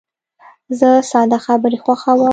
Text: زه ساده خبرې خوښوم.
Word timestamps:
زه 0.79 0.89
ساده 1.11 1.37
خبرې 1.45 1.77
خوښوم. 1.83 2.29